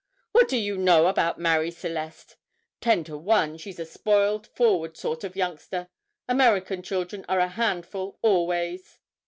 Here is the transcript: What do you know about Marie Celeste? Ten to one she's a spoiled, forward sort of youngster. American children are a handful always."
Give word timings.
What 0.31 0.49
do 0.49 0.57
you 0.57 0.79
know 0.79 1.05
about 1.05 1.39
Marie 1.39 1.69
Celeste? 1.69 2.35
Ten 2.79 3.03
to 3.03 3.15
one 3.15 3.57
she's 3.59 3.79
a 3.79 3.85
spoiled, 3.85 4.47
forward 4.47 4.97
sort 4.97 5.23
of 5.23 5.35
youngster. 5.35 5.89
American 6.27 6.81
children 6.81 7.23
are 7.29 7.37
a 7.37 7.49
handful 7.49 8.17
always." 8.23 8.97